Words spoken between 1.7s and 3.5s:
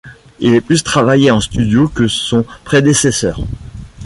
que son prédécesseur.